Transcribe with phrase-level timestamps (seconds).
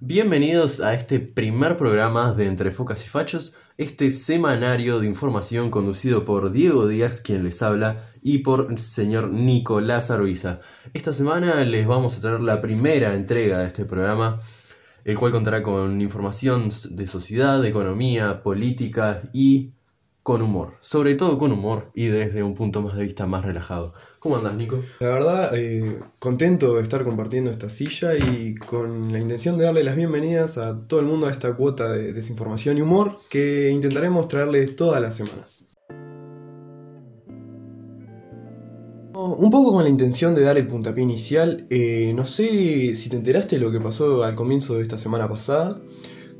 [0.00, 6.24] Bienvenidos a este primer programa de Entre Focas y Fachos, este semanario de información conducido
[6.24, 10.60] por Diego Díaz, quien les habla, y por el señor Nicolás Arbiza.
[10.94, 14.40] Esta semana les vamos a traer la primera entrega de este programa,
[15.04, 19.72] el cual contará con información de sociedad, economía, política y
[20.22, 23.94] con humor, sobre todo con humor y desde un punto más de vista más relajado.
[24.18, 24.78] ¿Cómo andas, Nico?
[25.00, 29.84] La verdad, eh, contento de estar compartiendo esta silla y con la intención de darle
[29.84, 34.28] las bienvenidas a todo el mundo a esta cuota de desinformación y humor que intentaremos
[34.28, 35.64] traerles todas las semanas.
[39.14, 43.16] Un poco con la intención de dar el puntapié inicial, eh, no sé si te
[43.16, 45.80] enteraste de lo que pasó al comienzo de esta semana pasada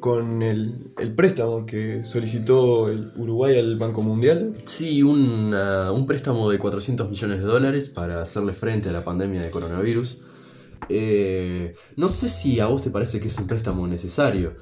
[0.01, 4.55] con el, préstamo que solicitó el Uruguay al Banco Mundial.
[4.65, 9.51] Sí, un préstamo de 400 millones de dólares para hacerle frente a la pandemia de
[9.51, 10.19] coronavirus.
[10.89, 14.55] Eh, no sé si a vos te parece que es un préstamo necesario.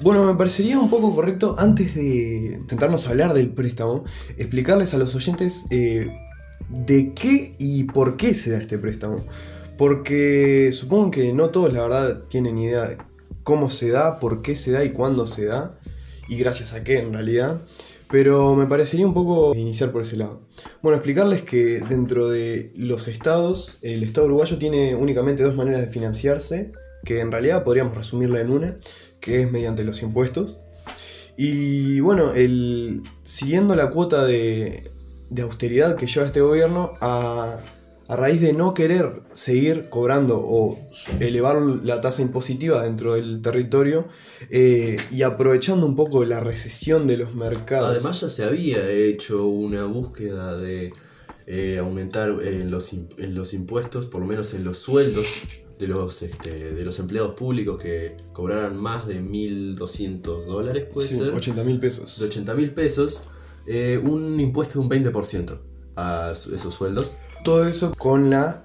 [0.00, 4.04] Bueno, me parecería un poco correcto, antes de sentarnos a hablar del préstamo,
[4.36, 6.08] explicarles a los oyentes eh,
[6.68, 9.24] de qué y por qué se da este préstamo.
[9.76, 12.96] Porque supongo que no todos, la verdad, tienen idea
[13.48, 15.72] cómo se da, por qué se da y cuándo se da,
[16.28, 17.58] y gracias a qué en realidad.
[18.10, 20.42] Pero me parecería un poco iniciar por ese lado.
[20.82, 25.86] Bueno, explicarles que dentro de los estados, el estado uruguayo tiene únicamente dos maneras de
[25.86, 26.72] financiarse,
[27.06, 28.76] que en realidad podríamos resumirla en una,
[29.18, 30.58] que es mediante los impuestos.
[31.38, 34.90] Y bueno, el, siguiendo la cuota de,
[35.30, 37.56] de austeridad que lleva este gobierno a
[38.08, 40.78] a raíz de no querer seguir cobrando o
[41.20, 44.08] elevar la tasa impositiva dentro del territorio
[44.50, 47.90] eh, y aprovechando un poco la recesión de los mercados.
[47.90, 50.90] Además ya se había hecho una búsqueda de
[51.46, 55.26] eh, aumentar en eh, los, en los impuestos, por lo menos en los sueldos
[55.78, 61.34] de los, este, de los empleados públicos que cobraran más de 1.200 dólares, puede ser.
[61.34, 62.18] 80 mil pesos.
[62.18, 63.24] De 80 mil pesos,
[64.02, 65.58] un impuesto de un 20%
[65.96, 67.18] a esos sueldos.
[67.48, 68.62] Todo eso con la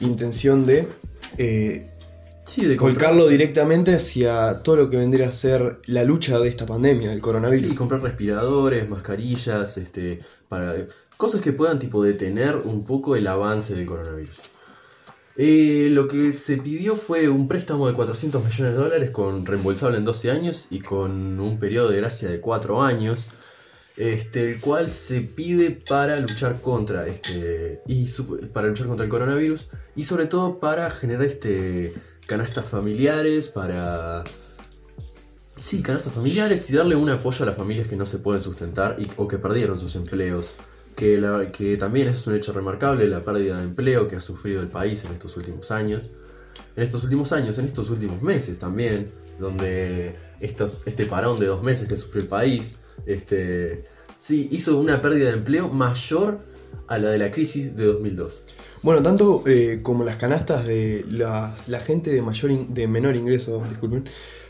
[0.00, 0.86] intención de,
[1.38, 1.90] eh,
[2.44, 6.66] sí, de colcarlo directamente hacia todo lo que vendría a ser la lucha de esta
[6.66, 7.70] pandemia, del coronavirus.
[7.70, 10.20] Sí, comprar respiradores, mascarillas, este,
[10.50, 10.74] para
[11.16, 14.36] cosas que puedan tipo detener un poco el avance del coronavirus.
[15.38, 19.96] Eh, lo que se pidió fue un préstamo de 400 millones de dólares con reembolsable
[19.96, 23.30] en 12 años y con un periodo de gracia de 4 años
[23.96, 28.06] este, el cual se pide para luchar contra este y
[28.52, 31.94] para luchar contra el coronavirus y sobre todo para generar este
[32.26, 34.22] canastas familiares para
[35.58, 38.98] sí canastas familiares y darle un apoyo a las familias que no se pueden sustentar
[39.16, 40.56] o que perdieron sus empleos
[40.94, 44.68] que, que también es un hecho remarcable la pérdida de empleo que ha sufrido el
[44.68, 46.10] país en estos últimos años
[46.76, 51.88] en estos últimos años en estos últimos meses también donde este parón de dos meses
[51.88, 56.40] que sufrió el país este, sí, hizo una pérdida de empleo mayor
[56.88, 58.42] a la de la crisis de 2002.
[58.82, 61.54] Bueno, tanto eh, como las canastas de la,
[61.84, 64.04] gente de, mayor de menor ingreso, disculpen,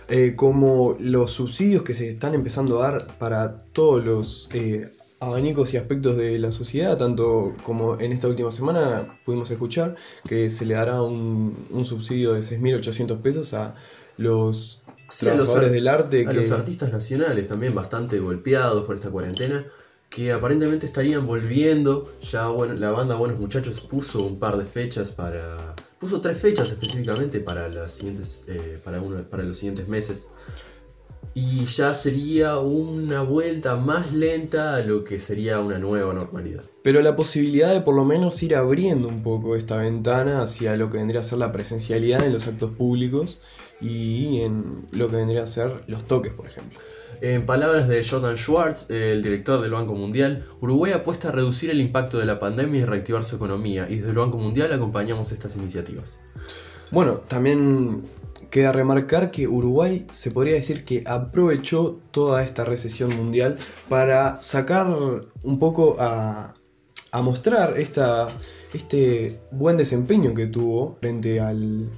[0.09, 4.89] eh, como los subsidios que se están empezando a dar para todos los eh,
[5.21, 9.97] abanicos y aspectos de la sociedad, tanto como en esta última semana pudimos escuchar
[10.29, 13.75] que se le dará un, un subsidio de 6.800 pesos a
[14.17, 16.27] los sí, a los, del arte.
[16.27, 19.65] A los artistas nacionales también bastante golpeados por esta cuarentena,
[20.11, 22.13] que aparentemente estarían volviendo.
[22.21, 25.75] Ya bueno, la banda Buenos Muchachos puso un par de fechas para.
[25.99, 28.45] puso tres fechas específicamente para las siguientes.
[28.49, 30.29] Eh, para, uno, para los siguientes meses.
[31.39, 36.65] Y ya sería una vuelta más lenta a lo que sería una nueva normalidad.
[36.83, 40.91] Pero la posibilidad de por lo menos ir abriendo un poco esta ventana hacia lo
[40.91, 43.37] que vendría a ser la presencialidad en los actos públicos
[43.83, 46.79] y en lo que vendría a ser los toques, por ejemplo.
[47.21, 51.83] En palabras de Jordan Schwartz, el director del Banco Mundial, Uruguay apuesta a reducir el
[51.83, 55.55] impacto de la pandemia y reactivar su economía, y desde el Banco Mundial acompañamos estas
[55.57, 56.21] iniciativas.
[56.93, 58.05] Bueno, también
[58.57, 63.59] queda remarcar que Uruguay se podría decir que aprovechó toda esta recesión mundial
[63.91, 64.87] para sacar
[65.43, 66.55] un poco a,
[67.13, 68.27] a mostrar esta,
[68.73, 71.91] este buen desempeño que tuvo frente al,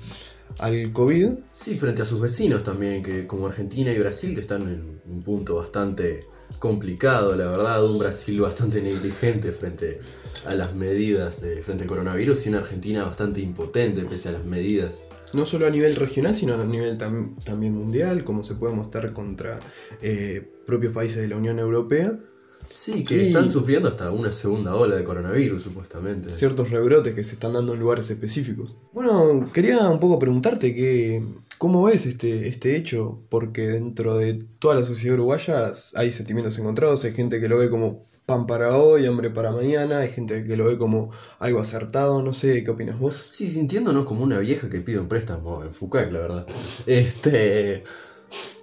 [0.59, 1.29] al COVID.
[1.53, 5.23] Sí, frente a sus vecinos también, que como Argentina y Brasil, que están en un
[5.23, 6.27] punto bastante
[6.59, 10.01] complicado, la verdad, un Brasil bastante negligente frente
[10.45, 15.05] a las medidas frente al coronavirus y una Argentina bastante impotente pese a las medidas.
[15.33, 19.61] No solo a nivel regional, sino a nivel también mundial, como se puede mostrar contra
[20.03, 22.19] eh, propios países de la Unión Europea.
[22.67, 26.31] Sí, que están sufriendo hasta una segunda ola de coronavirus, supuestamente.
[26.31, 28.77] Ciertos rebrotes que se están dando en lugares específicos.
[28.93, 31.23] Bueno, quería un poco preguntarte que
[31.59, 33.19] ¿Cómo ves este, este hecho?
[33.29, 37.69] Porque dentro de toda la sociedad uruguaya hay sentimientos encontrados, hay gente que lo ve
[37.69, 37.99] como
[38.29, 42.35] pan para hoy, hambre para mañana, hay gente que lo ve como algo acertado, no
[42.35, 43.15] sé, ¿qué opinas vos?
[43.31, 46.47] Sí, sintiéndonos como una vieja que pide un préstamo en Fucac, la verdad.
[46.87, 47.83] Este.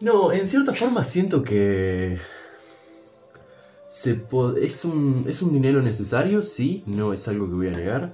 [0.01, 2.19] No, en cierta forma siento que.
[3.87, 4.23] Se
[4.61, 8.13] es, un, es un dinero necesario, sí, no es algo que voy a negar.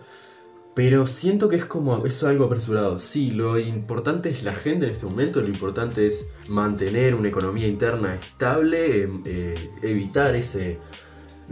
[0.74, 2.98] Pero siento que es como, es algo apresurado.
[2.98, 7.68] Sí, lo importante es la gente en este momento, lo importante es mantener una economía
[7.68, 10.80] interna estable, em, eh, evitar ese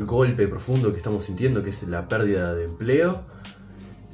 [0.06, 3.24] golpe profundo que estamos sintiendo, que es la pérdida de empleo,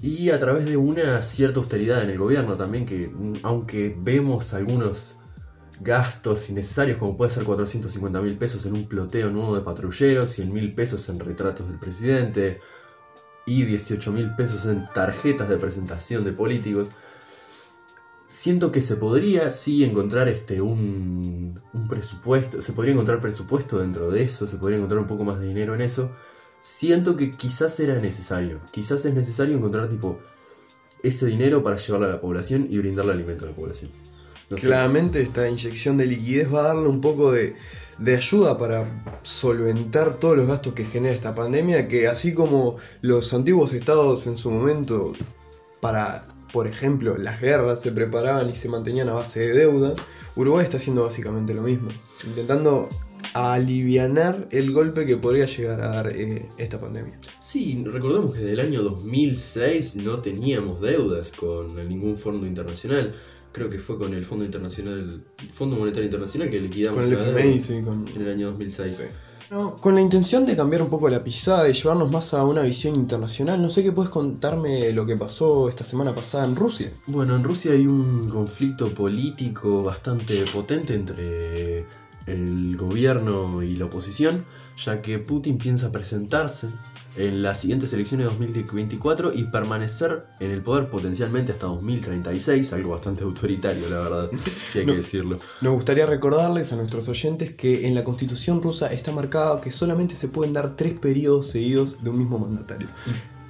[0.01, 4.53] y a través de una cierta austeridad en el gobierno también, que mm, aunque vemos
[4.53, 5.17] algunos
[5.81, 10.53] gastos innecesarios, como puede ser 450 mil pesos en un ploteo nuevo de patrulleros, 100
[10.53, 12.61] mil pesos en retratos del presidente
[13.45, 16.93] y 18 mil pesos en tarjetas de presentación de políticos,
[18.25, 24.11] siento que se podría sí encontrar este un, un, presupuesto, se podría encontrar presupuesto dentro
[24.11, 26.11] de eso, se podría encontrar un poco más de dinero en eso.
[26.59, 30.19] Siento que quizás era necesario, quizás es necesario encontrar tipo
[31.03, 33.91] ese dinero para llevarlo a la población y brindarle alimento a la población.
[34.49, 37.55] Claramente esta inyección de liquidez va a darle un poco de,
[37.97, 43.33] de ayuda para solventar todos los gastos que genera esta pandemia, que así como los
[43.33, 45.13] antiguos estados en su momento
[45.81, 46.23] para
[46.55, 49.93] por ejemplo, las guerras se preparaban y se mantenían a base de deuda,
[50.35, 51.89] Uruguay está haciendo básicamente lo mismo,
[52.25, 52.89] intentando
[53.33, 57.19] alivianar el golpe que podría llegar a dar eh, esta pandemia.
[57.39, 63.13] Sí, recordemos que desde el año 2006 no teníamos deudas con ningún fondo internacional.
[63.51, 65.23] Creo que fue con el Fondo Internacional,
[65.53, 68.05] Fondo Monetario Internacional que liquidamos con el FMI, sí, con...
[68.09, 69.05] en el año 2006
[69.80, 72.95] con la intención de cambiar un poco la pisada y llevarnos más a una visión
[72.95, 76.92] internacional, no sé qué puedes contarme lo que pasó esta semana pasada en Rusia.
[77.07, 81.86] Bueno, en Rusia hay un conflicto político bastante potente entre
[82.25, 84.44] el gobierno y la oposición,
[84.83, 86.69] ya que Putin piensa presentarse
[87.17, 92.91] en las siguientes elecciones de 2024 y permanecer en el poder potencialmente hasta 2036, algo
[92.91, 94.31] bastante autoritario, la verdad,
[94.71, 95.38] si hay que decirlo.
[95.62, 100.15] Nos gustaría recordarles a nuestros oyentes que en la constitución rusa está marcado que solamente
[100.15, 102.88] se pueden dar tres periodos seguidos de un mismo mandatario.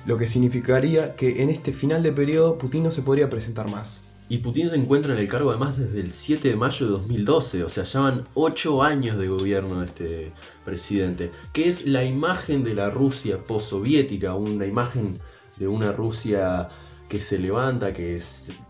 [0.06, 4.15] Lo que significaría que en este final de periodo Putin no se podría presentar más.
[4.28, 7.64] Y Putin se encuentra en el cargo además desde el 7 de mayo de 2012,
[7.64, 10.34] o sea, ya van 8 años de gobierno de este
[10.64, 15.20] presidente, que es la imagen de la Rusia postsoviética, una imagen
[15.58, 16.70] de una Rusia
[17.08, 18.20] que se levanta, que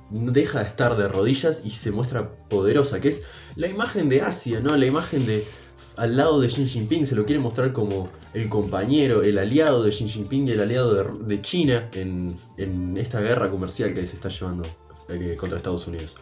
[0.09, 3.23] deja de estar de rodillas y se muestra poderosa, que es
[3.55, 4.75] la imagen de Asia, ¿no?
[4.75, 5.47] La imagen de
[5.95, 9.91] al lado de Xi Jinping, se lo quiere mostrar como el compañero, el aliado de
[9.91, 14.27] Xi Jinping y el aliado de, China en, en esta guerra comercial que se está
[14.27, 14.65] llevando
[15.09, 16.15] eh, contra Estados Unidos.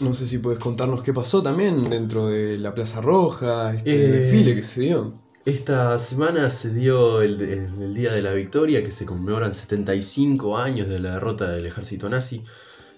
[0.00, 4.08] No sé si puedes contarnos qué pasó también dentro de la Plaza Roja, este eh,
[4.08, 5.12] desfile que se dio.
[5.44, 11.00] Esta semana se dio el, Día de la Victoria, que se conmemoran 75 años de
[11.00, 12.42] la derrota del ejército nazi,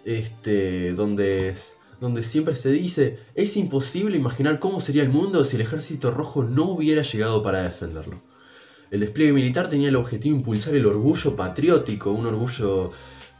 [0.04, 1.54] este, donde,
[2.00, 6.44] donde siempre se dice, es imposible imaginar cómo sería el mundo si el ejército rojo
[6.44, 8.20] no hubiera llegado para defenderlo.
[8.90, 12.90] El despliegue militar tenía el objetivo de impulsar el orgullo patriótico, un orgullo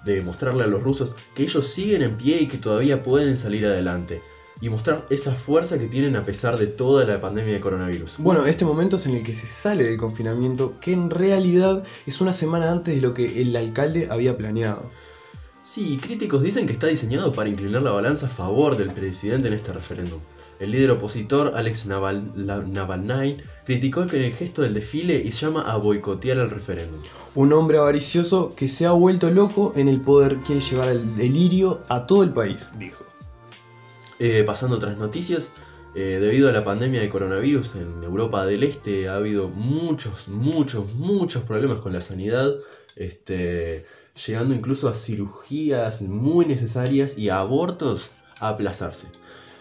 [0.04, 3.66] de mostrarle a los rusos que ellos siguen en pie y que todavía pueden salir
[3.66, 4.22] adelante.
[4.60, 8.16] Y mostrar esa fuerza que tienen a pesar de toda la pandemia de coronavirus.
[8.18, 12.20] Bueno, este momento es en el que se sale del confinamiento, que en realidad es
[12.20, 14.90] una semana antes de lo que el alcalde había planeado.
[15.62, 19.54] Sí, críticos dicen que está diseñado para inclinar la balanza a favor del presidente en
[19.54, 20.20] este referéndum.
[20.60, 26.38] El líder opositor, Alex Navalny, criticó que el gesto del desfile y llama a boicotear
[26.38, 27.00] el referéndum.
[27.34, 31.82] Un hombre avaricioso que se ha vuelto loco en el poder quiere llevar el delirio
[31.88, 33.04] a todo el país, dijo.
[34.18, 35.54] Eh, pasando otras noticias,
[35.96, 40.94] eh, debido a la pandemia de coronavirus en Europa del Este ha habido muchos, muchos,
[40.94, 42.52] muchos problemas con la sanidad,
[42.96, 43.84] este,
[44.26, 49.08] llegando incluso a cirugías muy necesarias y a abortos a aplazarse.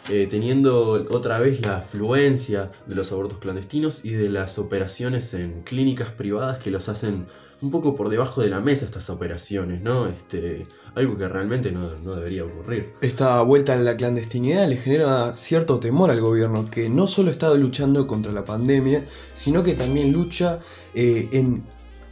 [0.10, 5.62] Eh, teniendo otra vez la afluencia de los abortos clandestinos y de las operaciones en
[5.63, 7.25] clínicas privadas que los hacen
[7.62, 10.07] un poco por debajo de la mesa estas operaciones, ¿no?
[10.07, 12.91] Este, algo que realmente no, debería ocurrir.
[13.00, 17.53] Esta vuelta en la clandestinidad le genera cierto temor al gobierno, que no solo está
[17.53, 20.60] luchando contra la pandemia, sino que también lucha
[20.93, 21.63] eh, en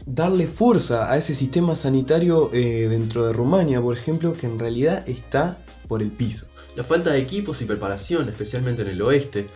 [0.06, 5.04] darle fuerza a ese sistema sanitario eh, dentro de Rumania, por ejemplo, que en realidad
[5.10, 6.51] está por el piso.
[6.76, 9.48] La falta de equipos y preparación, especialmente en el oeste,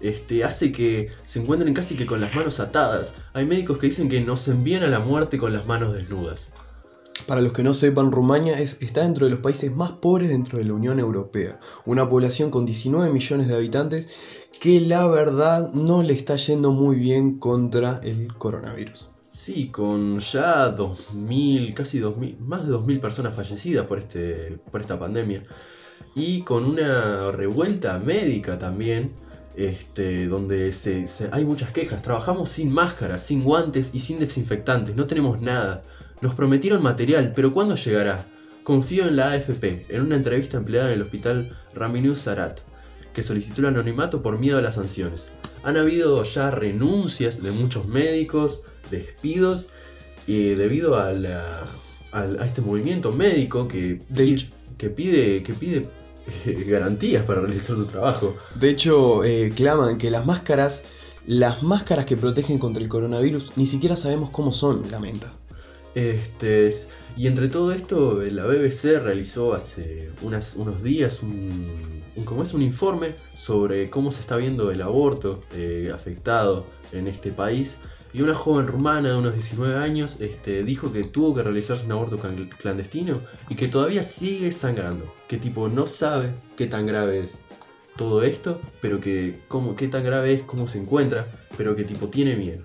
[0.00, 3.16] este, hace que se encuentren casi que con las manos atadas.
[3.32, 6.52] Hay médicos que dicen que nos envían a la muerte con las manos desnudas.
[7.26, 10.58] Para los que no sepan, Rumania es, está dentro de los países más pobres dentro
[10.58, 11.58] de la Unión Europea.
[11.86, 16.96] Una población con 19 millones de habitantes que la verdad no le está yendo muy
[16.96, 19.08] bien contra el coronavirus.
[19.30, 24.98] Sí, con ya 2000, casi 2000, más de 2000 personas fallecidas por, este, por esta
[24.98, 25.44] pandemia.
[26.14, 29.12] Y con una revuelta médica también,
[29.56, 32.02] este, donde se, se- hay muchas quejas.
[32.02, 35.82] Trabajamos sin máscaras, sin guantes y sin desinfectantes, no tenemos nada.
[36.20, 38.26] Nos prometieron material, pero ¿cuándo llegará?
[38.62, 42.60] Confío en la AFP, en una entrevista empleada en el hospital Raminus Sarat,
[43.12, 45.32] que solicitó el anonimato por miedo a las sanciones.
[45.64, 49.70] Han habido ya renuncias de muchos médicos, despidos,
[50.26, 51.66] y debido a, la-
[52.12, 54.46] a este movimiento médico que, De pi- hecho-
[54.78, 55.88] que pide, que pide
[56.46, 58.34] eh, garantías para realizar su trabajo.
[58.54, 60.86] De hecho, eh, claman que las máscaras,
[61.26, 65.32] las máscaras que protegen contra el coronavirus, ni siquiera sabemos cómo son, lamenta.
[65.94, 71.70] Este, es- y entre todo esto, eh, la BBC realizó hace unas- unos días un,
[72.16, 72.52] un- ¿cómo es?
[72.54, 77.78] un informe sobre cómo se está viendo el aborto eh, afectado en este país.
[78.14, 81.92] Y una joven rumana de unos 19 años este, dijo que tuvo que realizarse un
[81.92, 82.20] aborto
[82.60, 85.12] clandestino y que todavía sigue sangrando.
[85.26, 87.40] Que tipo no sabe qué tan grave es
[87.96, 91.26] todo esto, pero que cómo, qué tan grave es, cómo se encuentra,
[91.58, 92.62] pero que tipo tiene miedo.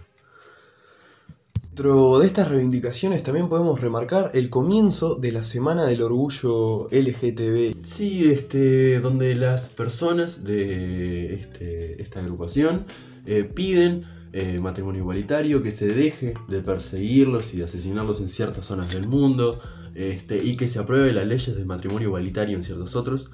[1.63, 7.73] Dentro de estas reivindicaciones también podemos remarcar el comienzo de la Semana del Orgullo LGTB.
[7.83, 12.85] Sí, este, donde las personas de este, esta agrupación
[13.25, 18.65] eh, piden eh, matrimonio igualitario, que se deje de perseguirlos y de asesinarlos en ciertas
[18.65, 19.59] zonas del mundo,
[19.95, 23.31] este, y que se apruebe las leyes de matrimonio igualitario en ciertos otros.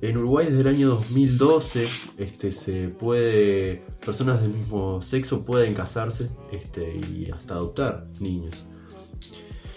[0.00, 1.86] En Uruguay desde el año 2012
[2.18, 8.66] este, se puede, personas del mismo sexo pueden casarse este, y hasta adoptar niños.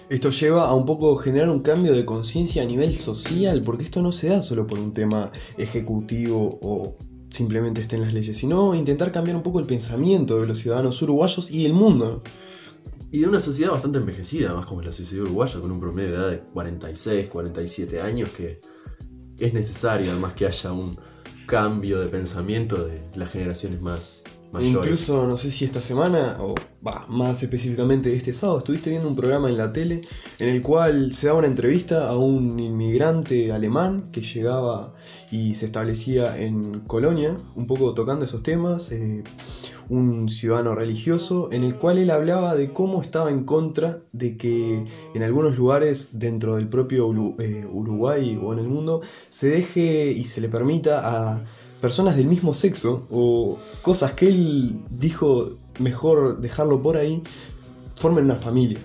[0.09, 4.01] Esto lleva a un poco generar un cambio de conciencia a nivel social, porque esto
[4.01, 6.95] no se da solo por un tema ejecutivo o
[7.35, 11.01] simplemente está en las leyes, sino intentar cambiar un poco el pensamiento de los ciudadanos
[11.01, 12.23] uruguayos y el mundo.
[13.11, 16.15] Y de una sociedad bastante envejecida, más como la sociedad uruguaya, con un promedio de
[16.15, 18.59] edad de 46, 47 años, que
[19.37, 20.97] es necesario además que haya un
[21.45, 24.23] cambio de pensamiento de las generaciones más
[24.61, 26.55] Incluso, no sé si esta semana, o
[27.09, 30.01] más específicamente este sábado, estuviste viendo un programa en la tele
[30.39, 34.93] en el cual se daba una entrevista a un inmigrante alemán que llegaba
[35.31, 39.23] y se establecía en Colonia, un poco tocando esos temas, eh,
[39.89, 44.85] un ciudadano religioso, en el cual él hablaba de cómo estaba en contra de que
[45.13, 50.23] en algunos lugares dentro del propio eh, Uruguay o en el mundo se deje y
[50.23, 51.43] se le permita a
[51.85, 57.21] personas del mismo sexo o cosas que él dijo mejor dejarlo por ahí,
[57.95, 58.79] formen una familia.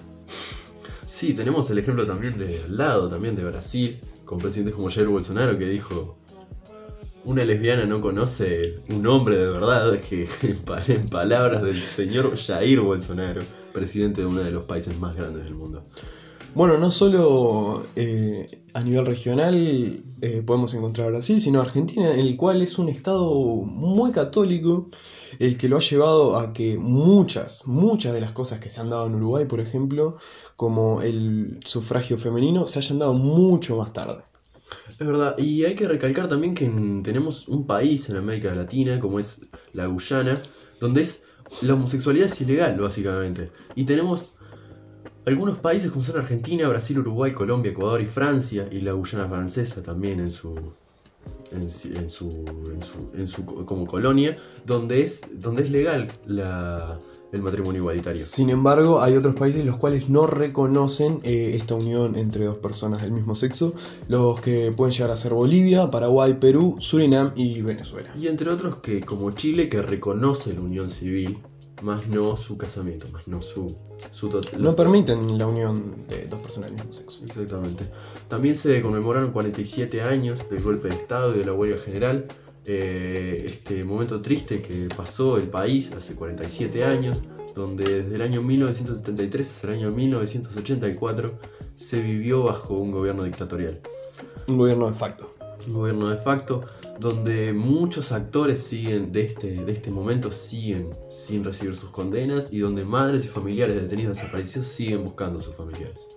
[1.06, 5.08] Sí, tenemos el ejemplo también de al lado, también de Brasil, con presidentes como Jair
[5.08, 6.18] Bolsonaro que dijo
[7.24, 12.36] una lesbiana no conoce un hombre de verdad que en pa- en palabras del señor
[12.36, 13.40] Jair Bolsonaro,
[13.72, 15.82] presidente de uno de los países más grandes del mundo.
[16.54, 19.54] Bueno, no solo eh, a nivel regional
[20.20, 23.32] eh, podemos encontrar Brasil, sino a Argentina, el cual es un estado
[23.64, 24.88] muy católico,
[25.38, 28.90] el que lo ha llevado a que muchas, muchas de las cosas que se han
[28.90, 30.16] dado en Uruguay, por ejemplo,
[30.56, 34.22] como el sufragio femenino, se hayan dado mucho más tarde.
[34.90, 38.98] Es verdad, y hay que recalcar también que en- tenemos un país en América Latina,
[39.00, 40.34] como es la Guyana,
[40.80, 41.24] donde es
[41.62, 43.50] la homosexualidad es ilegal, básicamente.
[43.74, 44.34] Y tenemos
[45.30, 49.80] algunos países como son Argentina, Brasil, Uruguay, Colombia, Ecuador y Francia, y la Guyana francesa
[49.82, 50.54] también en su.
[51.52, 52.46] En, su, en su,
[53.14, 56.96] en su co- como colonia, donde es, donde es legal la,
[57.32, 58.22] el matrimonio igualitario.
[58.22, 63.02] Sin embargo, hay otros países los cuales no reconocen eh, esta unión entre dos personas
[63.02, 63.74] del mismo sexo,
[64.08, 68.10] los que pueden llegar a ser Bolivia, Paraguay, Perú, Surinam y Venezuela.
[68.16, 71.40] Y entre otros que como Chile que reconoce la unión civil,
[71.82, 73.76] más no su casamiento, más no su,
[74.10, 77.24] su No permiten la unión de dos personas del mismo sexo.
[77.24, 77.84] Exactamente.
[78.28, 82.26] También se conmemoraron 47 años del golpe de Estado y de la huelga general.
[82.66, 88.42] Eh, este momento triste que pasó el país hace 47 años, donde desde el año
[88.42, 91.38] 1973 hasta el año 1984
[91.74, 93.80] se vivió bajo un gobierno dictatorial.
[94.48, 95.34] Un gobierno de facto.
[95.66, 96.62] Un gobierno de facto
[97.00, 102.58] donde muchos actores siguen de este, de este momento siguen sin recibir sus condenas y
[102.58, 106.08] donde madres y familiares de detenidos desaparecidos siguen buscando a sus familiares.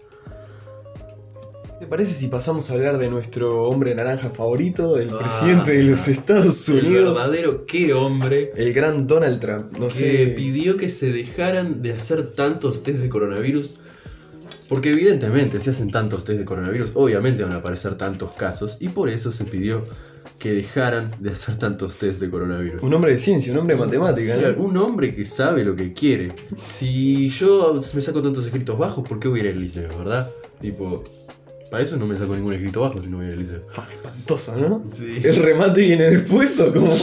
[1.79, 5.83] ¿Te parece si pasamos a hablar de nuestro hombre naranja favorito, el Ah, presidente de
[5.83, 9.71] los Estados El Unidos, verdadero qué hombre el gran Donald Trump?
[9.73, 10.33] No que sé.
[10.37, 13.79] pidió que se dejaran de hacer tantos test de coronavirus
[14.69, 18.89] Porque evidentemente, si hacen tantos test de coronavirus, obviamente van a aparecer tantos casos, y
[18.89, 19.83] por eso se pidió
[20.39, 22.81] que dejaran de hacer tantos test de coronavirus.
[22.83, 24.55] Un hombre de ciencia, un hombre de matemática.
[24.57, 26.33] Un hombre que sabe lo que quiere.
[26.63, 30.29] Si yo me saco tantos escritos bajos, ¿por qué voy a ir al liceo, verdad?
[30.59, 31.03] Tipo,
[31.73, 33.61] para eso no me saco ningún escrito bajo si no voy al liceo.
[33.67, 34.83] Espantoso, ¿no?
[34.91, 35.19] Sí.
[35.23, 36.87] ¿El remate viene después o cómo?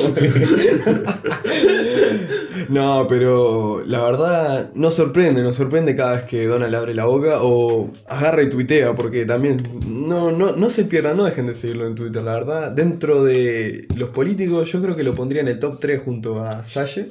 [2.69, 7.43] no, pero la verdad nos sorprende, nos sorprende cada vez que Donald abre la boca
[7.43, 11.89] o agarra y tuitea, porque también no, no, no se pierdan, no dejen de seguirlo
[11.89, 12.71] en Twitter, la verdad.
[12.71, 16.63] Dentro de los políticos, yo creo que lo pondría en el top 3 junto a
[16.63, 17.11] Salle,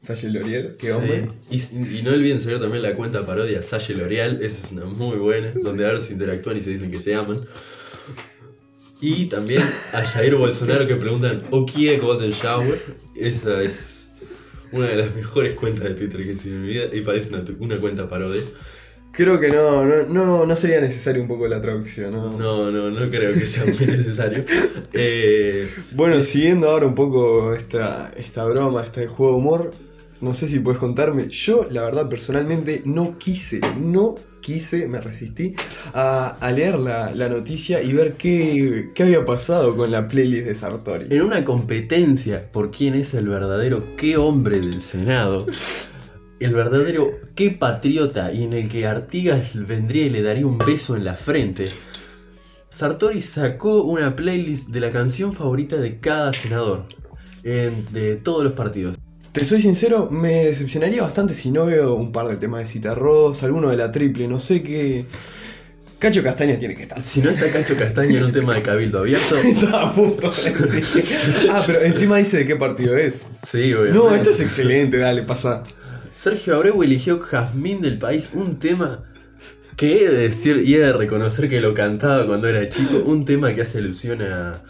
[0.00, 1.28] Salle L'Oreal, que hombre.
[1.50, 1.76] Sí.
[1.92, 5.16] Y, y no olviden seguir también la cuenta parodia Salle L'Oreal, esa es una muy
[5.18, 7.38] buena, donde ahora se interactúan y se dicen que se aman.
[9.00, 12.78] Y también a Jair Bolsonaro que preguntan, ¿O quiere Golden Shower?
[13.14, 14.12] Esa es
[14.72, 17.34] una de las mejores cuentas de Twitter que he sido en mi vida y parece
[17.34, 18.42] una, una cuenta parodia.
[19.12, 22.38] Creo que no, no, no, no sería necesario un poco la traducción, ¿no?
[22.38, 24.44] No, no, no creo que sea muy necesario.
[24.92, 29.74] Eh, Bueno, siguiendo ahora un poco esta, esta broma, este juego de humor,
[30.20, 31.28] no sé si puedes contarme.
[31.28, 35.54] Yo, la verdad, personalmente no quise, no quise, me resistí
[35.94, 40.54] a, leer la, la noticia y ver qué, qué había pasado con la playlist de
[40.54, 41.06] Sartori.
[41.14, 45.46] en una competencia por quién es el verdadero qué hombre del Senado,
[46.40, 50.96] el verdadero qué patriota y en el que Artigas vendría y le daría un beso
[50.96, 51.68] en la frente,
[52.70, 56.86] Sartori sacó una playlist de la canción favorita de cada senador,
[57.42, 58.96] en- de todos los partidos.
[59.32, 63.42] Te soy sincero, me decepcionaría bastante si no veo un par de temas de Citarros,
[63.44, 65.06] alguno de la triple, no sé qué.
[66.00, 67.00] Cacho Castaña tiene que estar.
[67.00, 70.50] Si no está Cacho Castaña en un tema de cabildo abierto, Estaba a punto de
[70.50, 71.04] decir.
[71.48, 73.28] Ah, pero encima dice de qué partido es.
[73.44, 73.98] sí, obviamente.
[73.98, 75.62] No, esto es excelente, dale, pasa.
[76.10, 79.04] Sergio Abreu eligió Jazmín del País, un tema
[79.76, 83.24] que he de decir y he de reconocer que lo cantaba cuando era chico, un
[83.24, 84.60] tema que hace alusión a,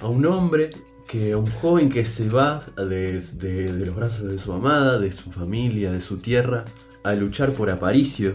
[0.00, 0.70] a un hombre,
[1.12, 4.98] que a un joven que se va de, de- de los brazos de su amada,
[4.98, 6.64] de su familia, de su tierra,
[7.04, 8.34] a luchar por Aparicio.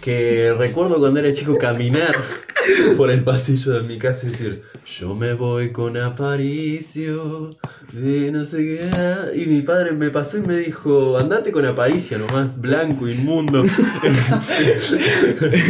[0.00, 2.14] Que recuerdo cuando era chico caminar
[2.96, 7.50] por el pasillo de mi casa y decir, yo me voy con Aparicio,
[7.92, 8.90] de no sé qué.
[8.96, 9.26] ah".
[9.34, 13.62] Y mi padre me pasó y me dijo, andate con Aparicio nomás, blanco, inmundo.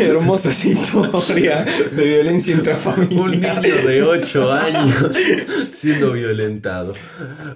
[0.00, 3.62] Hermosa historia de violencia Un intrafamiliar.
[3.62, 4.94] niño de 8 años
[5.70, 6.92] siendo violentado.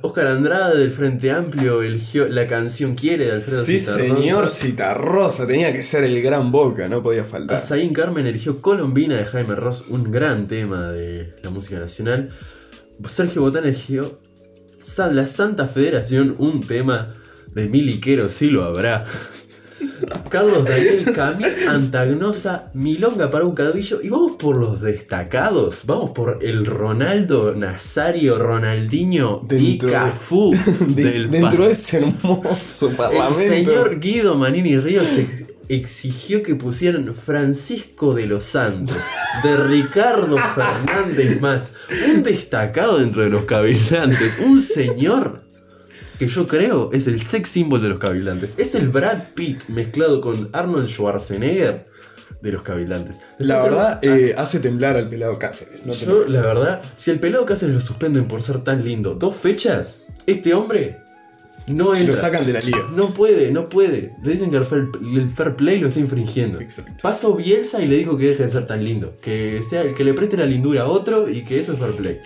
[0.02, 4.14] Oscar Andrade del Frente Amplio eligió la canción Quiere de Alfredo Sí, Citarrosa.
[4.16, 7.56] señor Citarrosa, tenía que ser el gran boca, no podía faltar.
[7.56, 12.30] Azaín Carmen eligió Colombina de Jaime Ross, un gran tema de la música nacional.
[13.06, 14.12] Sergio Botán eligió
[15.12, 17.12] La Santa Federación, un tema
[17.54, 19.06] de Miliquero, sí lo habrá.
[20.30, 24.00] Carlos Daniel Camil Antagnosa, Milonga para un cadillo.
[24.02, 25.82] Y vamos por los destacados.
[25.86, 30.50] Vamos por el Ronaldo Nazario Ronaldinho Dentro y Cafú.
[30.88, 33.34] De- del dentro de ese hermoso el parlamento.
[33.72, 35.08] señor Guido Manini Ríos
[35.72, 38.98] exigió que pusieran Francisco de los Santos,
[39.42, 41.74] de Ricardo Fernández más,
[42.08, 45.42] un destacado dentro de los cavilantes, un señor
[46.18, 50.20] que yo creo es el sex symbol de los cavilantes, es el Brad Pitt mezclado
[50.20, 51.86] con Arnold Schwarzenegger
[52.42, 53.22] de los cavilantes.
[53.38, 55.86] La verdad, tenemos eh, hace temblar al pelado Cáceres.
[55.86, 59.36] no yo, la verdad, si el pelado Cáceres lo suspenden por ser tan lindo, dos
[59.36, 61.01] fechas, este hombre
[61.68, 62.12] no entra.
[62.12, 62.78] Lo sacan de la liga.
[62.94, 64.14] No puede, no puede.
[64.22, 66.60] Le dicen que el fair, el fair play lo está infringiendo.
[66.60, 66.94] Exacto.
[67.02, 69.14] Pasó Bielsa y le dijo que deje de ser tan lindo.
[69.22, 71.92] Que sea el que le preste la lindura a otro y que eso es fair
[71.92, 72.20] play.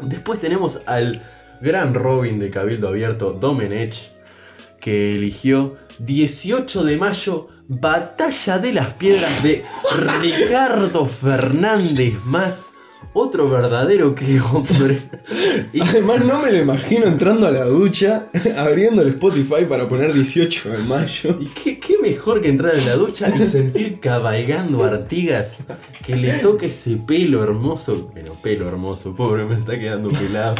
[0.00, 1.22] Después tenemos al
[1.60, 4.10] gran Robin de Cabildo Abierto, Domenech,
[4.80, 9.64] que eligió 18 de mayo, Batalla de las Piedras de
[10.20, 12.71] Ricardo Fernández más.
[13.14, 15.02] Otro verdadero que hombre.
[15.72, 20.12] Y Además, no me lo imagino entrando a la ducha, abriendo el Spotify para poner
[20.14, 21.36] 18 de mayo.
[21.40, 25.64] ¿Y qué, qué mejor que entrar en la ducha y sentir cabalgando a Artigas
[26.04, 28.08] que le toque ese pelo hermoso?
[28.12, 30.54] Bueno, pelo hermoso, pobre, me está quedando pelado.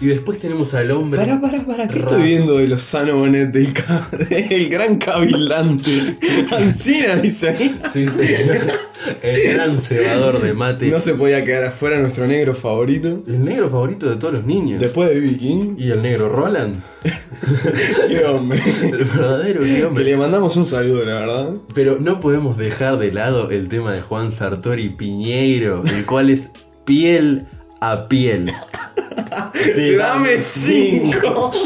[0.00, 1.18] Y después tenemos al hombre.
[1.20, 6.18] Pará, pará, pará, ¿qué estoy viendo de los Sanobonet del, ca- del gran cavilante?
[6.52, 7.56] Ancina dice.
[7.90, 8.58] Sí, señor.
[9.22, 10.90] El gran cebador de mate.
[10.90, 13.22] No se podía quedar afuera nuestro negro favorito.
[13.26, 14.80] El negro favorito de todos los niños.
[14.80, 15.38] Después de B.B.
[15.38, 15.76] King.
[15.78, 16.82] Y el negro Roland.
[18.08, 18.60] Qué hombre.
[18.82, 20.04] El verdadero qué Que hombre.
[20.04, 21.48] le mandamos un saludo, la verdad.
[21.74, 26.52] Pero no podemos dejar de lado el tema de Juan Sartori Piñeiro, el cual es
[26.84, 27.46] piel
[27.80, 28.52] a piel.
[29.76, 31.50] De Dame 5.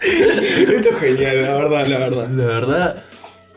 [0.00, 2.28] Esto es genial, la verdad, la verdad.
[2.30, 3.04] La verdad,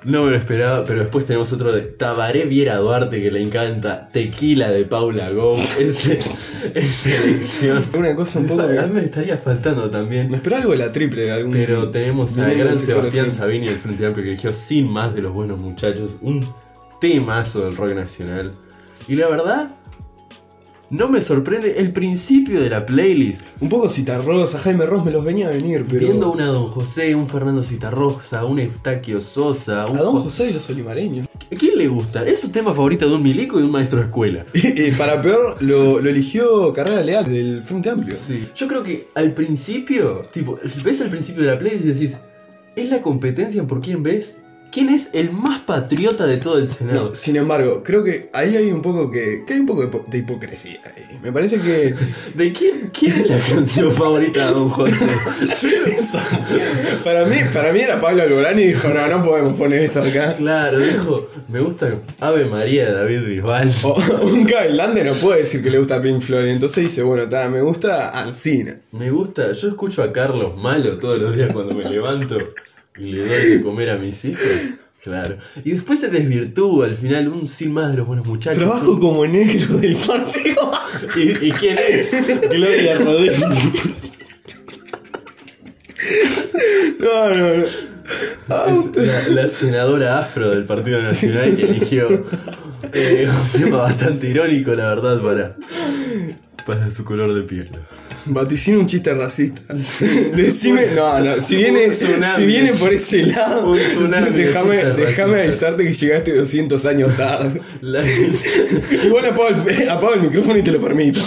[0.04, 4.08] No me lo esperaba, pero después tenemos otro de Tabaré Viera Duarte que le encanta.
[4.08, 5.78] Tequila de Paula Gómez.
[6.74, 7.84] Es, selección.
[7.94, 8.62] Una cosa un poco.
[8.62, 10.30] A mí me estaría faltando también.
[10.30, 11.54] Me espero algo de la triple de algún.
[11.54, 15.34] Pero tenemos al gran Sebastián Sabini del Frente Amplio que eligió sin más de los
[15.34, 16.18] buenos muchachos.
[16.22, 16.52] Un
[17.00, 18.54] temazo del rock nacional.
[19.08, 19.70] Y la verdad,
[20.92, 23.48] no me sorprende el principio de la playlist.
[23.62, 26.02] Un poco Citarrosa, Jaime Ross me los venía a venir, pero.
[26.02, 29.86] Viendo una Don José, un Fernando Citarrosa, un Eustaquio Sosa.
[29.90, 31.28] Un a Don José y los olimareños.
[31.28, 32.26] ¿A quién le gusta?
[32.26, 34.46] Es su tema favorito de un milico y un maestro de escuela.
[34.54, 38.14] y para peor, lo, eligió Carrera Leal del Frente Amplio.
[38.14, 38.48] Sí.
[38.54, 42.22] Yo creo que al principio, tipo, ves al principio de la playlist y decís,
[42.76, 44.44] ¿es la competencia por quién ves?
[44.72, 47.14] ¿Quién es el más patriota de todo el Senado?
[47.14, 50.80] sin embargo, creo que ahí hay un poco que, que hay un poco de, hipocresía.
[51.22, 51.94] Me parece que.
[52.36, 55.06] ¿De quién, quién es la canción favorita de Don José?
[57.04, 60.34] para, mí, para mí era Pablo Alborán y dijo, no, no podemos poner esto acá.
[60.38, 63.74] Claro, dijo, me gusta Ave María de David Bisbal.
[64.22, 67.60] un Gavilande no puede decir que le gusta Pink Floyd, entonces dice, bueno, ta, me
[67.62, 68.80] gusta Alcina.
[68.94, 72.38] Me gusta, yo escucho a Carlos Malo todos los días cuando me levanto
[72.96, 74.46] le doy de comer a mis hijos.
[75.04, 75.36] Claro.
[75.64, 78.60] Y después se desvirtúa al final un sin más de los buenos muchachos.
[78.60, 80.72] Trabajo como negro del partido.
[81.16, 82.16] ¿Y, ¿Y, quién es?
[82.50, 83.40] Gloria Rodríguez.
[87.00, 89.34] No, no, no.
[89.34, 92.08] la, senadora afro del Partido Nacional que eligió
[92.94, 95.56] eh, un tema bastante irónico, la verdad, para,
[96.66, 97.70] para su color de piel.
[98.26, 99.74] Vaticina un chiste racista.
[100.36, 106.86] Decime, no, no, si viene, si viene por ese lado, déjame, avisarte que llegaste 200
[106.86, 107.62] años tarde.
[109.06, 111.20] Igual apago el, apago el micrófono y te lo permito.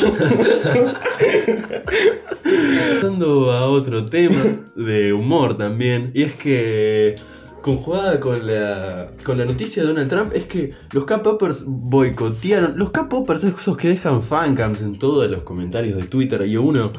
[2.94, 4.42] Pasando a otro tema
[4.76, 7.16] de humor también, y es que
[7.64, 12.76] conjugada con la, con la noticia de Donald Trump es que los K-Poppers boicotearon.
[12.76, 16.46] Los K-Poppers esos que dejan fancams en todos los comentarios de Twitter.
[16.46, 16.92] Y uno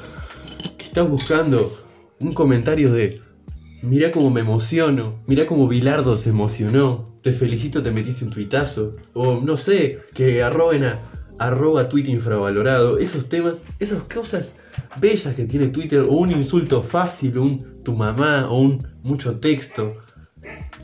[0.76, 1.72] que está buscando
[2.20, 3.22] un comentario de:
[3.84, 8.96] Mirá cómo me emociono, mirá cómo Bilardo se emocionó, te felicito, te metiste un tuitazo.
[9.14, 11.00] O no sé, que arroben a
[11.38, 12.98] arroba tweet infravalorado.
[12.98, 14.58] Esos temas, esas cosas
[15.00, 19.96] bellas que tiene Twitter, o un insulto fácil, un tu mamá, o un mucho texto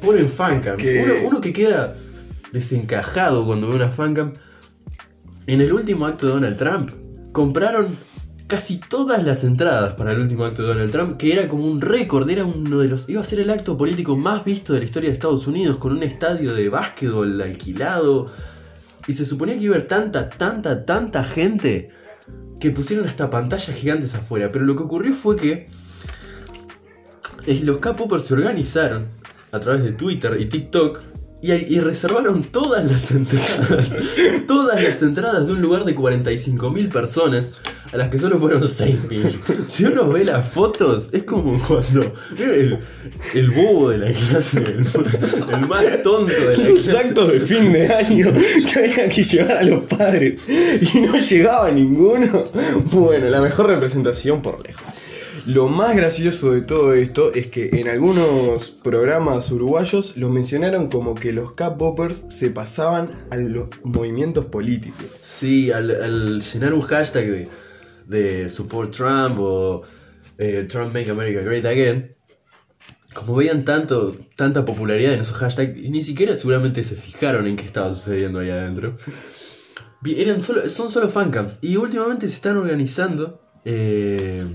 [0.01, 0.77] ponen fancam.
[1.25, 1.95] Uno, que queda
[2.51, 4.33] desencajado cuando ve una fancam.
[5.47, 6.89] En el último acto de Donald Trump,
[7.31, 7.87] compraron
[8.47, 11.81] casi todas las entradas para el último acto de Donald Trump, que era como un
[11.81, 13.07] récord, era uno de los.
[13.09, 15.93] iba a ser el acto político más visto de la historia de Estados Unidos, con
[15.93, 18.27] un estadio de básquetbol alquilado.
[19.07, 21.89] Y se suponía que iba a haber tanta, tanta, tanta gente
[22.59, 24.51] que pusieron hasta pantallas gigantes afuera.
[24.51, 25.67] Pero lo que ocurrió fue que
[27.63, 29.05] los k se organizaron
[29.51, 31.01] a través de Twitter y TikTok
[31.43, 33.99] y, reservaron todas las entradas,
[34.47, 37.55] todas las entradas de un lugar de 45.000 personas
[37.91, 39.65] a las que solo fueron 6.000.
[39.65, 42.79] Si uno ve las fotos, es como cuando el,
[43.33, 46.97] el bobo de la clase, el, más tonto de la clase.
[46.97, 48.27] actos de fin de año
[48.71, 52.43] que había que llevar a los padres y no llegaba ninguno.
[52.91, 54.80] Bueno, la mejor representación por lejos.
[55.53, 61.13] Lo más gracioso de todo esto es que en algunos programas uruguayos lo mencionaron como
[61.13, 65.05] que los K-Poppers se pasaban a los movimientos políticos.
[65.21, 67.49] Sí, al, llenar un hashtag de,
[68.07, 69.81] de support Trump o
[70.37, 72.15] eh, Trump Make America Great Again,
[73.13, 77.65] como veían tanto, tanta popularidad en esos hashtags, ni siquiera seguramente se fijaron en qué
[77.65, 78.95] estaba sucediendo ahí adentro.
[80.05, 83.41] Eran solo, son solo fancams y últimamente se están organizando.
[83.65, 84.45] Eh,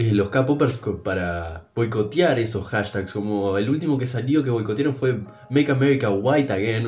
[0.00, 3.12] eh, los K-Poppers para boicotear esos hashtags.
[3.12, 6.86] Como el último que salió que boicotearon fue Make America White Again,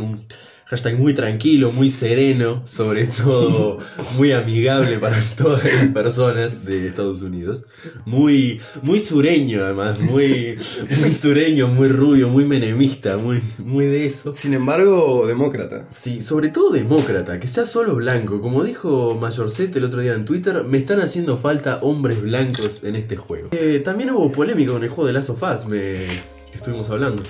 [0.73, 3.77] hashtag muy tranquilo, muy sereno, sobre todo
[4.17, 7.65] muy amigable para todas las personas de Estados Unidos.
[8.07, 10.57] Muy, muy sureño además, muy,
[10.89, 14.33] muy sureño, muy rubio, muy menemista, muy, muy de eso.
[14.33, 15.87] Sin embargo, demócrata.
[15.91, 18.41] Sí, sobre todo demócrata, que sea solo blanco.
[18.41, 22.97] Como dijo Mayorcete el otro día en Twitter, me están haciendo falta hombres blancos en
[22.97, 23.51] este juego.
[23.53, 26.07] Eh, también hubo polémica con el juego de Last of Us, me...
[26.55, 27.23] estuvimos hablando.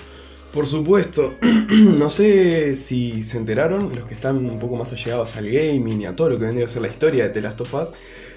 [0.52, 1.34] Por supuesto,
[1.98, 6.04] no sé si se enteraron, los que están un poco más allegados al gaming y
[6.04, 7.92] a todo lo que vendría a ser la historia de The Last of Us,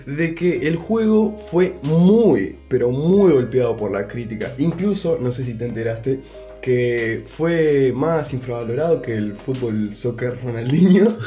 [0.06, 4.54] de que el juego fue muy, pero muy golpeado por la crítica.
[4.60, 6.22] Incluso, no sé si te enteraste,
[6.62, 11.16] que fue más infravalorado que el fútbol soccer Ronaldinho.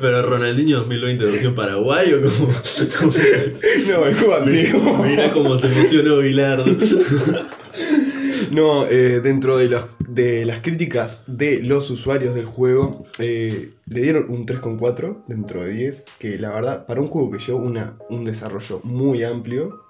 [0.00, 2.30] Pero Ronaldinho 2020 versión Paraguay o como.
[3.88, 6.64] no, es juego Mira cómo se emocionó Bilardo.
[8.54, 14.00] No, eh, dentro de las, de las críticas de los usuarios del juego, eh, le
[14.00, 17.98] dieron un 3,4 dentro de 10, que la verdad, para un juego que lleva una,
[18.10, 19.80] un desarrollo muy amplio,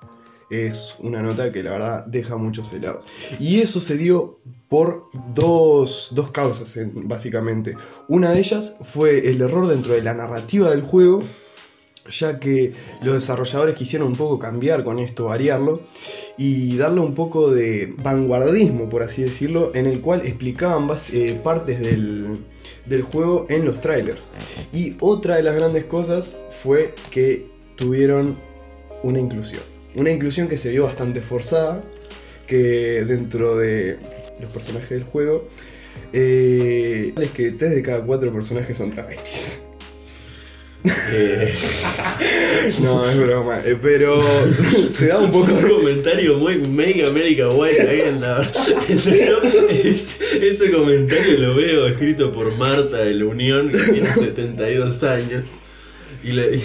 [0.50, 3.06] es una nota que la verdad deja muchos helados.
[3.40, 5.02] Y eso se dio por
[5.34, 7.76] dos, dos causas, en- básicamente.
[8.08, 11.22] Una de ellas fue el error dentro de la narrativa del juego,
[12.08, 15.80] ya que los desarrolladores quisieron un poco cambiar con esto, variarlo,
[16.36, 21.80] y darle un poco de vanguardismo, por así decirlo, en el cual explicaban eh, partes
[21.80, 22.28] del,
[22.86, 24.28] del juego en los trailers.
[24.72, 28.36] Y otra de las grandes cosas fue que tuvieron
[29.02, 29.62] una inclusión.
[29.96, 31.82] Una inclusión que se vio bastante forzada,
[32.46, 33.98] que dentro de
[34.40, 35.48] los personajes del juego,
[36.12, 39.63] eh, es que 3 de cada 4 personajes son travestis.
[40.84, 41.54] Eh,
[42.82, 44.22] No, es broma, eh, pero
[44.88, 48.42] se da un poco un comentario muy Make America White Again, la
[49.70, 55.44] es- ese comentario lo veo escrito por Marta de la Unión, que tiene 72 años.
[56.22, 56.62] Y, la- y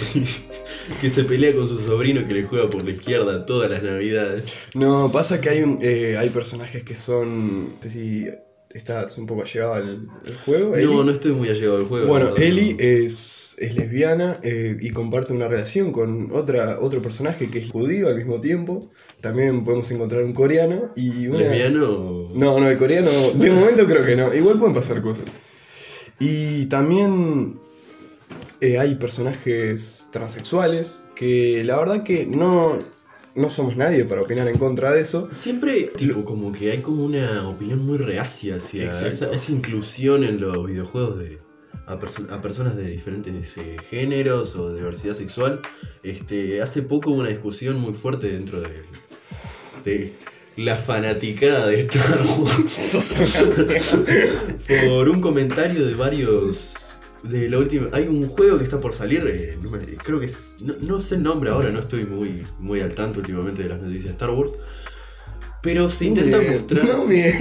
[1.00, 4.52] que se pelea con su sobrino que le juega por la izquierda todas las navidades.
[4.74, 7.64] No, pasa que hay, un, eh, hay personajes que son.
[7.64, 8.26] No sé si
[8.72, 10.70] estás un poco allegado al, al juego.
[10.70, 11.04] No, Ellie.
[11.04, 12.06] no estoy muy allegado al juego.
[12.06, 12.80] Bueno, Ellie no.
[12.80, 18.08] es, es lesbiana eh, y comparte una relación con otra, otro personaje que es judío
[18.08, 18.88] al mismo tiempo.
[19.20, 21.38] También podemos encontrar un coreano y una.
[21.38, 22.28] ¿Lesbiano?
[22.34, 24.32] No, no, el coreano, de momento creo que no.
[24.32, 25.24] Igual pueden pasar cosas.
[26.20, 27.58] Y también
[28.60, 32.78] eh, hay personajes transexuales que la verdad que no,
[33.36, 35.28] no somos nadie para opinar en contra de eso.
[35.32, 40.40] Siempre, tipo, como que hay como una opinión muy reacia hacia esa, esa inclusión en
[40.40, 41.38] los videojuegos de
[41.86, 45.60] a, perso- a personas de diferentes eh, géneros o diversidad sexual.
[46.02, 48.68] Este, hace poco hubo una discusión muy fuerte dentro de,
[49.84, 50.12] de
[50.56, 53.44] la fanaticada de Star Wars
[54.88, 56.74] por un comentario de varios
[57.22, 60.26] de la última hay un juego que está por salir eh, no me- creo que
[60.26, 63.68] es no, no sé el nombre ahora no estoy muy muy al tanto últimamente de
[63.68, 64.52] las noticias de Star Wars
[65.62, 67.32] pero se intenta Bien, mostrar No, bien.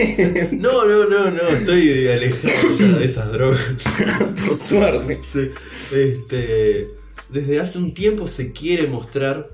[0.62, 3.76] no no no no estoy alejado ya de esas drogas
[4.46, 5.20] Por suerte.
[5.24, 5.50] Sí,
[5.96, 6.90] este,
[7.30, 9.50] desde hace un tiempo se quiere mostrar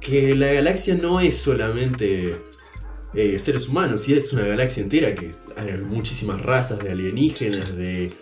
[0.00, 2.34] que la galaxia no es solamente
[3.14, 8.12] eh, seres humanos, y es una galaxia entera que hay muchísimas razas de alienígenas, de...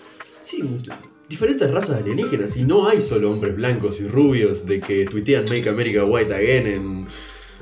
[0.41, 0.63] Sí,
[1.29, 5.69] diferentes razas alienígenas, y no hay solo hombres blancos y rubios de que tuitean Make
[5.69, 7.07] America White Again en,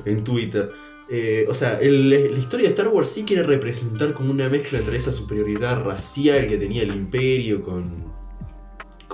[0.04, 0.70] en Twitter.
[1.10, 4.96] Eh, o sea, la historia de Star Wars sí quiere representar como una mezcla entre
[4.96, 8.03] esa superioridad racial que tenía el imperio con,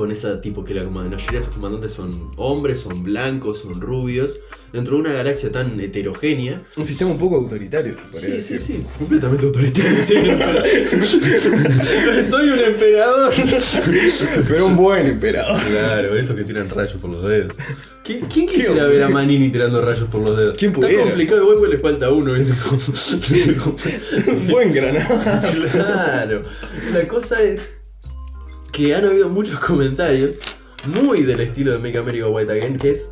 [0.00, 4.38] con esa tipo que la mayoría de sus comandantes son hombres, son blancos, son rubios,
[4.72, 6.62] dentro de una galaxia tan heterogénea.
[6.78, 8.76] Un sistema un poco autoritario, se podría Sí, sí, decir.
[8.78, 10.02] sí, completamente autoritario.
[10.02, 10.64] soy un emperador.
[12.24, 13.34] Soy un emperador.
[14.48, 15.60] Pero un buen emperador.
[15.68, 17.52] Claro, eso que tiran rayos por los dedos.
[18.02, 20.54] ¿Quién, quién quisiera ver a Manini tirando rayos por los dedos?
[20.58, 21.04] ¿Quién Está pudiera?
[21.04, 22.32] complicado, igual pues le falta uno.
[24.32, 25.76] un buen granadazo.
[25.78, 26.42] Claro.
[26.94, 27.72] La cosa es
[28.80, 30.40] que han habido muchos comentarios
[30.86, 33.10] muy del estilo de Make America White Again, que es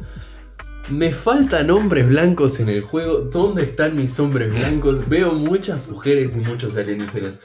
[0.88, 3.18] me faltan hombres blancos en el juego.
[3.18, 5.06] ¿Dónde están mis hombres blancos?
[5.10, 7.40] Veo muchas mujeres y muchos alienígenas.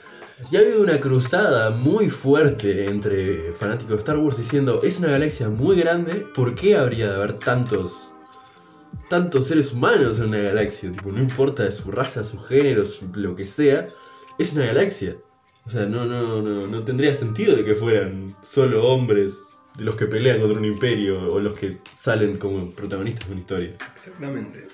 [0.49, 5.09] Y ha habido una cruzada muy fuerte entre fanáticos de Star Wars diciendo, es una
[5.09, 8.13] galaxia muy grande, ¿por qué habría de haber tantos
[9.09, 10.93] tantos seres humanos en una galaxia?
[10.93, 13.89] Tipo, no importa su raza, su género, lo que sea,
[14.39, 15.17] es una galaxia.
[15.65, 19.95] O sea, no, no, no, no tendría sentido de que fueran solo hombres de los
[19.95, 23.75] que pelean contra un imperio o los que salen como protagonistas de una historia.
[23.93, 24.67] Exactamente.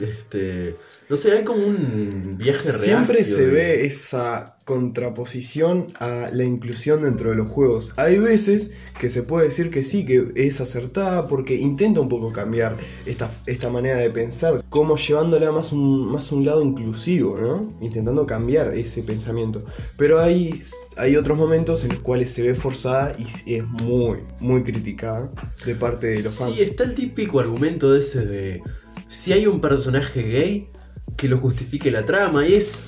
[0.00, 0.76] Este,
[1.08, 2.78] no sé, hay como un viaje real.
[2.78, 7.94] Siempre se ve esa contraposición a la inclusión dentro de los juegos.
[7.96, 12.32] Hay veces que se puede decir que sí, que es acertada porque intenta un poco
[12.32, 17.38] cambiar esta, esta manera de pensar, como llevándola más un, más a un lado inclusivo,
[17.38, 17.72] ¿no?
[17.80, 19.64] Intentando cambiar ese pensamiento.
[19.96, 20.60] Pero hay,
[20.96, 23.14] hay otros momentos en los cuales se ve forzada
[23.46, 25.30] y es muy, muy criticada
[25.64, 26.56] de parte de los fans.
[26.56, 28.62] Sí, está el típico argumento ese de
[29.06, 30.68] si hay un personaje gay
[31.16, 32.80] que lo justifique la trama y es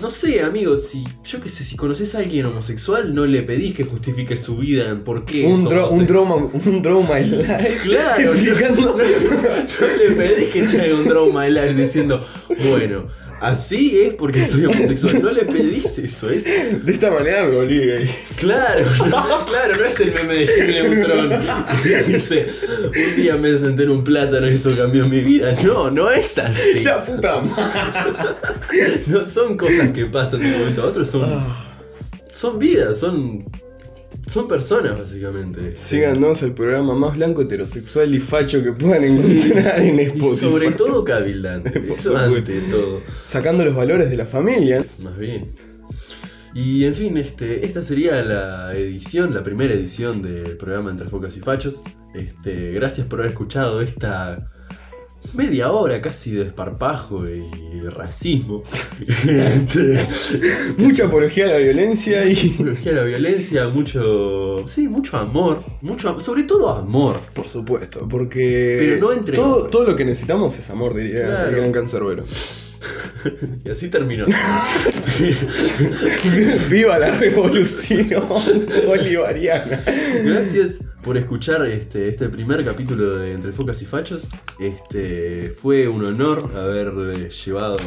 [0.00, 3.74] no sé, amigos, si yo qué sé, si conoces a alguien homosexual no le pedís
[3.74, 7.78] que justifique su vida en por qué Un, dro- un, drama, un Draw My Life.
[7.82, 8.32] Claro,
[8.80, 12.24] no, no le pedís que te haga un Draw My Life diciendo,
[12.70, 13.06] bueno,
[13.40, 15.22] así es porque soy homosexual.
[15.22, 16.84] No le pedís eso, es.
[16.84, 17.98] De esta manera me obliga.
[18.36, 18.86] Claro,
[19.46, 21.30] claro, no es el meme de Neutron.
[22.06, 22.46] Dice,
[22.84, 25.54] un día me senté en un plátano y eso cambió mi vida.
[25.64, 26.84] No, no es así.
[26.84, 29.02] La puta madre.
[29.06, 31.28] No son cosas que pasan de un momento a otro, son,
[32.32, 33.44] son vidas, son,
[34.26, 35.68] son personas básicamente.
[35.76, 40.36] Síganos el programa más blanco, heterosexual y facho que puedan encontrar en Y Spotify.
[40.36, 43.00] sobre todo cabildante, eso ante todo.
[43.22, 44.84] Sacando los valores de la familia.
[45.02, 45.50] Más bien.
[46.54, 51.36] Y en fin, este, esta sería la edición, la primera edición del programa Entre Focas
[51.36, 51.82] y Fachos.
[52.14, 54.44] Este, gracias por haber escuchado esta
[55.34, 57.44] media hora casi de esparpajo y
[57.90, 58.62] racismo.
[59.00, 59.94] Este,
[60.78, 62.54] Mucha apología a la violencia y.
[62.54, 64.64] apología a la violencia, mucho.
[64.66, 65.62] Sí, mucho amor.
[65.82, 67.20] Mucho, sobre todo amor.
[67.34, 68.76] Por supuesto, porque.
[68.80, 71.48] Pero no entre todo, todo lo que necesitamos es amor, diría Claro.
[71.50, 72.24] el gran cancerbero.
[73.64, 74.24] Y así terminó.
[76.70, 78.06] ¡Viva la revolución
[78.86, 79.80] bolivariana!
[80.24, 84.28] Gracias por escuchar este, este primer capítulo de Entre Focas y Fachos.
[84.60, 87.78] Este, fue un honor haber eh, llevado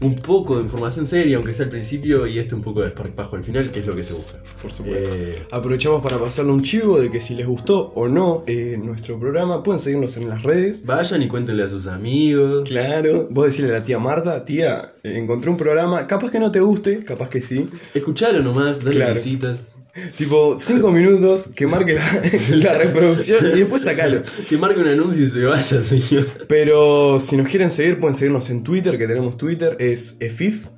[0.00, 3.36] un poco de información seria, aunque sea al principio, y este un poco de esparpajo
[3.36, 4.42] al final, que es lo que se busca.
[4.60, 5.10] Por supuesto.
[5.14, 9.16] Eh, Aprovechamos para pasarle un chivo de que si les gustó o no eh, nuestro
[9.20, 10.84] programa, pueden seguirnos en las redes.
[10.86, 12.68] vayan y cuéntenle a sus amigos.
[12.68, 16.50] Claro, vos decirle a la tía Marta, tía, eh, encontré un programa, capaz que no
[16.50, 17.68] te guste, capaz que sí.
[17.94, 19.14] Escuchalo nomás, dale Claro.
[19.14, 19.66] visitas.
[20.16, 22.22] Tipo, cinco minutos, que marque la,
[22.56, 24.22] la reproducción y después sacalo.
[24.48, 26.26] Que marque un anuncio y se vaya, señor.
[26.48, 30.68] Pero si nos quieren seguir, pueden seguirnos en Twitter, que tenemos Twitter, es EFIF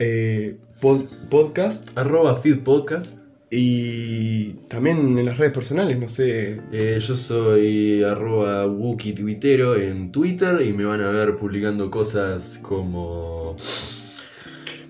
[0.00, 1.96] eh, pod- Podcast.
[1.96, 3.18] Arroba Feed Podcast.
[3.50, 6.60] Y también en las redes personales, no sé.
[6.72, 13.56] Eh, yo soy arroba Wookie en Twitter y me van a ver publicando cosas como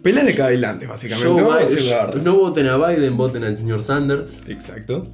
[0.09, 1.29] Pelas de cabelantes, básicamente.
[1.29, 4.39] Joe Biden- no voten a Biden, voten al señor Sanders.
[4.49, 5.07] Exacto.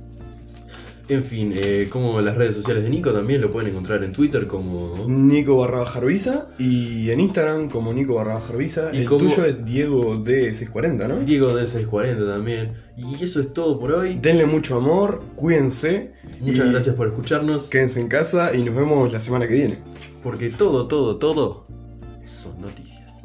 [1.08, 4.46] En fin, eh, como las redes sociales de Nico también lo pueden encontrar en Twitter
[4.46, 5.04] como...
[5.08, 8.90] Nico barra baja Arbiza y en Instagram como Nico barra baja Arbiza.
[8.92, 11.18] ¿Y El tuyo es Diego D640, ¿no?
[11.24, 12.74] Diego de 640 también.
[12.96, 14.20] Y eso es todo por hoy.
[14.22, 16.12] Denle mucho amor, cuídense.
[16.40, 17.68] Muchas gracias por escucharnos.
[17.68, 19.78] Quédense en casa y nos vemos la semana que viene.
[20.22, 21.66] Porque todo, todo, todo
[22.24, 23.22] son noticias.